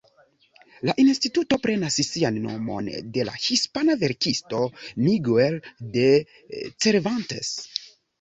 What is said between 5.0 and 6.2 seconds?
Miguel de